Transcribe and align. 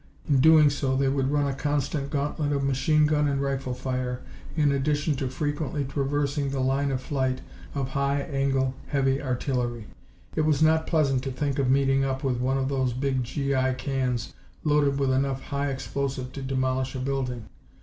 In 0.27 0.37
so 0.71 0.87
doing 0.87 0.99
they 0.99 1.09
would 1.09 1.29
run 1.31 1.45
a 1.45 1.53
constant 1.53 2.09
gauntlet 2.09 2.51
of 2.53 2.63
machine 2.63 3.05
gun 3.05 3.27
and 3.27 3.39
rifle 3.39 3.75
fire, 3.75 4.21
in 4.55 4.71
addition 4.71 5.15
to 5.17 5.27
frequently 5.29 5.85
traversing 5.85 6.49
the 6.49 6.59
line 6.59 6.89
of 6.89 6.99
flight 6.99 7.41
of 7.75 7.89
high 7.89 8.21
angle 8.21 8.73
heavy 8.87 9.21
artillery. 9.21 9.85
It 10.35 10.41
was 10.41 10.59
not 10.63 10.87
pleasant 10.87 11.21
to 11.25 11.31
think 11.31 11.59
of 11.59 11.69
meeting 11.69 12.03
up 12.03 12.23
with 12.23 12.37
one 12.41 12.57
of 12.57 12.67
those 12.67 12.93
big 12.93 13.23
G.I. 13.23 13.75
cans 13.75 14.33
loaded 14.63 14.97
with 14.97 15.11
enough 15.11 15.43
high 15.43 15.69
explosive 15.69 16.31
to 16.33 16.41
demolish 16.41 16.95
a 16.95 16.99
building. 16.99 17.45